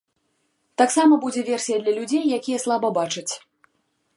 [0.81, 3.29] Таксама будзе версія для людзей, якія слаба бачаць.